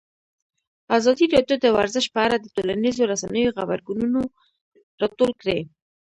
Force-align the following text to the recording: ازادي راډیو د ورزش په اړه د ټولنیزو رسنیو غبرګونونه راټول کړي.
ازادي 0.97 1.25
راډیو 1.35 1.57
د 1.61 1.65
ورزش 1.77 2.05
په 2.13 2.19
اړه 2.25 2.37
د 2.39 2.45
ټولنیزو 2.55 3.09
رسنیو 3.11 3.55
غبرګونونه 3.57 4.19
راټول 5.01 5.31
کړي. 5.41 5.59